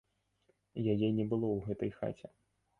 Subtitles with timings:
[0.93, 2.27] Яе не было ў гэтай хаце.